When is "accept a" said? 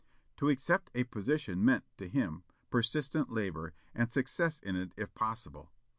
0.49-1.03